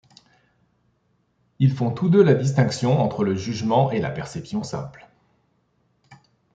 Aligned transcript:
Ils 1.59 1.71
font 1.75 1.91
tous 1.91 2.09
deux 2.09 2.23
la 2.23 2.33
distinction 2.33 2.99
entre 3.01 3.23
le 3.23 3.35
jugement 3.35 3.91
et 3.91 3.99
la 3.99 4.09
perception 4.09 4.63
simple. 4.63 5.07